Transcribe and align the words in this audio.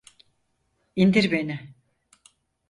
İndir 0.95 1.31
beni! 1.31 1.73